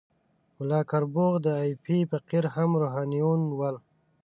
ملا 0.57 0.81
کربوغه 0.89 1.37
او 1.53 1.61
ایپی 1.65 1.97
فقیر 2.11 2.45
هم 2.55 2.69
روحانیون 2.81 3.41
ول. 3.59 3.75